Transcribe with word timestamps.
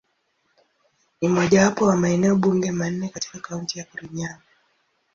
Ni 1.21 1.27
mojawapo 1.29 1.85
wa 1.85 1.95
maeneo 1.97 2.35
bunge 2.35 2.71
manne 2.71 3.09
katika 3.09 3.39
Kaunti 3.39 3.79
ya 3.79 3.85
Kirinyaga. 3.85 4.41